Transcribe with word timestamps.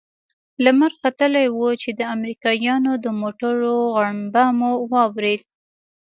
لمر 0.63 0.91
ختلى 1.01 1.43
و 1.49 1.59
چې 1.81 1.89
د 1.99 2.01
امريکايانو 2.15 2.91
د 3.03 3.05
موټرو 3.21 3.75
غړمبه 3.95 4.45
مو 4.59 4.71
واورېد. 4.91 5.45